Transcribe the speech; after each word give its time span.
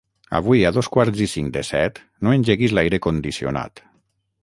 Avui 0.37 0.63
a 0.65 0.71
dos 0.77 0.89
quarts 0.95 1.21
i 1.27 1.27
cinc 1.35 1.53
de 1.59 1.63
set 1.69 2.01
no 2.25 2.35
engeguis 2.39 2.77
l'aire 2.79 3.05
condicionat. 3.11 3.89